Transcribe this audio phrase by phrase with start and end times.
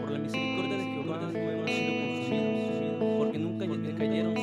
[0.00, 4.34] Por la misericordia de Jehová no hemos sido consumidos, porque nunca cayeron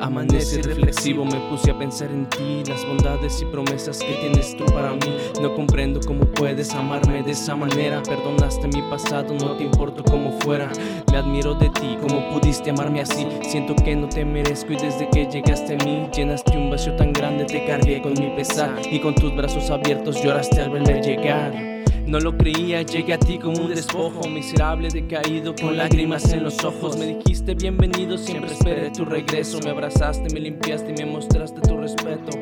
[0.00, 4.64] Amanece reflexivo, me puse a pensar en ti, las bondades y promesas que tienes tú
[4.66, 5.18] para mí.
[5.42, 8.02] No comprendo cómo puedes amarme de esa manera.
[8.02, 10.72] Perdonaste mi pasado, no te importo cómo fuera.
[11.10, 13.26] Me admiro de ti, cómo pudiste amarme así.
[13.42, 17.12] Siento que no te merezco y desde que llegaste a mí, llenaste un vacío tan
[17.12, 18.74] grande, te cargué con mi pesar.
[18.90, 21.69] Y con tus brazos abiertos lloraste al verme llegar.
[22.10, 26.64] No lo creía, llegué a ti como un despojo, miserable, decaído, con lágrimas en los
[26.64, 26.96] ojos.
[26.96, 29.60] Me dijiste bienvenido, siempre esperé tu regreso.
[29.62, 32.32] Me abrazaste, me limpiaste y me mostraste tu respeto.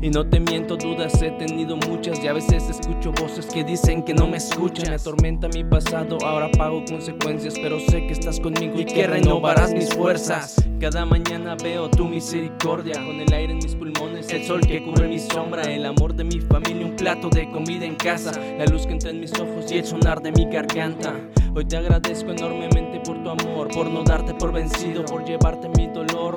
[0.00, 4.02] Y no te miento, dudas he tenido muchas y a veces escucho voces que dicen
[4.02, 4.88] que no me escuchan.
[4.88, 9.72] Me atormenta mi pasado, ahora pago consecuencias, pero sé que estás conmigo y que renovarás
[9.72, 10.56] mis fuerzas.
[10.80, 15.08] Cada mañana veo tu misericordia, con el aire en mis pulmones, el sol que cubre
[15.08, 18.86] mi sombra, el amor de mi familia, un plato de comida en casa, la luz
[18.86, 21.14] que entra en mis ojos y el sonar de mi garganta.
[21.54, 25.83] Hoy te agradezco enormemente por tu amor, por no darte por vencido, por llevarte mi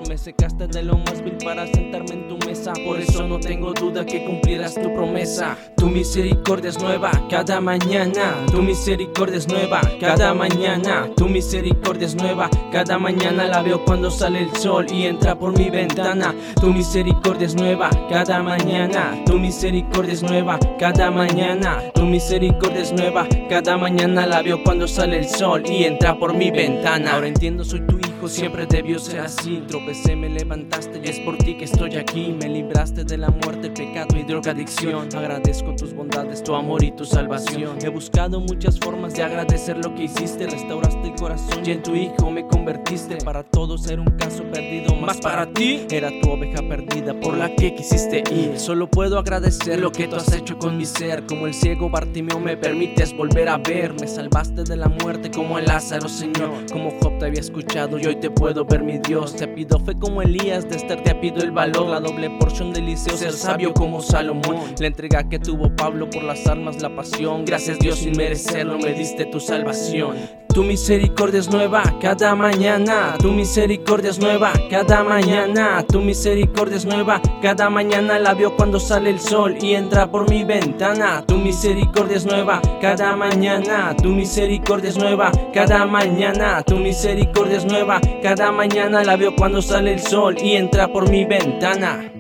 [0.08, 2.72] Me secaste de lo más vil para sentarme en tu mesa.
[2.86, 5.58] Por eso no tengo duda que cumplirás tu promesa.
[5.76, 8.36] Tu misericordia es nueva cada mañana.
[8.50, 11.10] Tu misericordia es nueva cada mañana.
[11.18, 13.48] Tu misericordia es nueva cada mañana.
[13.48, 16.34] La veo cuando sale el sol y entra por mi ventana.
[16.62, 19.24] Tu misericordia es nueva cada mañana.
[19.26, 21.82] Tu misericordia es nueva cada mañana.
[21.94, 24.26] Tu misericordia es nueva cada mañana.
[24.26, 27.14] La veo cuando sale el sol y entra por mi ventana.
[27.14, 27.97] Ahora entiendo, soy tu
[28.28, 29.64] hijo, siempre debió ser así.
[29.68, 32.36] Tropecé, me levantaste y es por ti que estoy aquí.
[32.40, 35.10] Me libraste de la muerte, el pecado y drogadicción.
[35.16, 37.78] Agradezco tus bondades, tu amor y tu salvación.
[37.82, 40.48] He buscado muchas formas de agradecer lo que hiciste.
[40.48, 43.18] Restauraste el corazón y en tu hijo me convertiste.
[43.18, 47.54] Para todos era un caso perdido, más para ti era tu oveja perdida por la
[47.56, 48.60] que quisiste ir.
[48.60, 51.26] Solo puedo agradecer lo que tú has hecho con mi ser.
[51.26, 53.94] Como el ciego Bartimeo me permites volver a ver.
[54.00, 56.66] Me salvaste de la muerte como el Lázaro, Señor.
[56.72, 59.36] Como Job te había escuchado y hoy te puedo ver, mi Dios.
[59.36, 62.80] Te pido fe como Elías, de Esther te pido el valor, la doble porción de
[62.80, 64.76] Eliseo, ser sabio como Salomón.
[64.80, 67.46] La entrega que tuvo Pablo por las almas, la pasión.
[67.46, 70.47] Gracias Dios sin merecerlo, me diste tu salvación.
[70.58, 73.16] Tu misericordia es nueva cada mañana.
[73.20, 75.86] Tu misericordia es nueva cada mañana.
[75.88, 78.18] Tu misericordia es nueva cada mañana.
[78.18, 81.24] La veo cuando sale el sol y entra por mi ventana.
[81.28, 83.96] Tu misericordia es nueva cada mañana.
[84.02, 86.64] Tu misericordia es nueva cada mañana.
[86.64, 89.04] Tu misericordia es nueva cada mañana.
[89.04, 92.12] La veo cuando sale el sol y entra por mi ventana.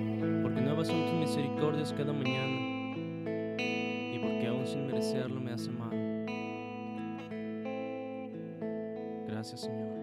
[0.43, 2.93] Porque nuevas son tus misericordias cada mañana.
[4.13, 6.06] Y porque aún sin merecerlo me hace mal.
[9.37, 9.96] Gracias, Señor.